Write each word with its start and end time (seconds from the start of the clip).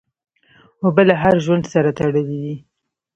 اوبه 0.83 1.03
له 1.09 1.15
هر 1.23 1.35
ژوند 1.45 1.63
سره 1.73 1.89
تړلي 1.97 2.23
دي. 2.29 2.55